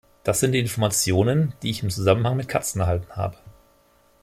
[0.23, 3.37] Das sind die Informationen, die ich im Zusammenhang mit Katzen erhalten habe.